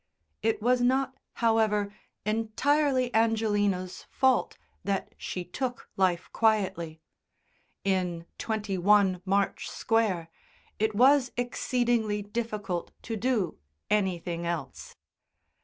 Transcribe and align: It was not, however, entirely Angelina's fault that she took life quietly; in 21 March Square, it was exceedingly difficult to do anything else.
It 0.41 0.63
was 0.63 0.81
not, 0.81 1.13
however, 1.45 1.93
entirely 2.25 3.13
Angelina's 3.13 4.07
fault 4.09 4.57
that 4.83 5.13
she 5.15 5.45
took 5.45 5.91
life 5.95 6.27
quietly; 6.33 7.01
in 7.83 8.25
21 8.39 9.21
March 9.25 9.69
Square, 9.69 10.27
it 10.79 10.95
was 10.95 11.31
exceedingly 11.37 12.23
difficult 12.23 12.89
to 13.03 13.15
do 13.15 13.59
anything 13.91 14.43
else. 14.47 14.95